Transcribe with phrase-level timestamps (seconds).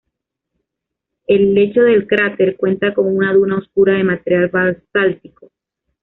[1.27, 5.51] El lecho del cráter cuenta con una duna oscura de material basáltico.